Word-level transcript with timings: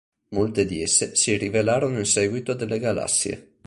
Molte 0.29 0.65
di 0.65 0.81
esse 0.81 1.13
si 1.15 1.37
rivelarono 1.37 1.99
in 1.99 2.05
seguito 2.05 2.55
delle 2.55 2.79
galassie. 2.79 3.57